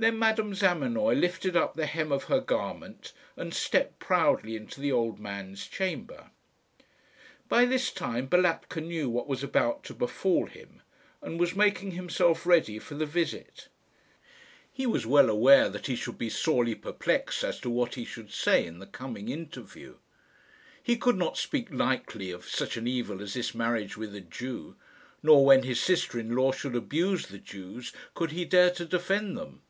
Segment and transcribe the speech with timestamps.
[0.00, 4.92] Then Madame Zamenoy lifted up the hem of her garment and stepped proudly into the
[4.92, 6.30] old man's chamber.
[7.48, 10.82] By this time Balatka knew what was about to befall him,
[11.20, 13.66] and was making himself ready for the visit.
[14.72, 18.30] He was well aware that he should be sorely perplexed as to what he should
[18.30, 19.96] say in the coming interview.
[20.80, 24.76] He could not speak lightly of such an evil as this marriage with a Jew;
[25.24, 29.36] nor when his sister in law should abuse the Jews could he dare to defend
[29.36, 29.62] them.